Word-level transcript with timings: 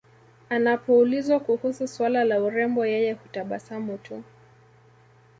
Anapoulizwa 0.49 1.39
kuhusu 1.39 1.87
swala 1.87 2.23
la 2.23 2.41
urembo 2.41 2.85
yeye 2.85 3.11
hutabasamu 3.13 3.97
tu 3.97 4.23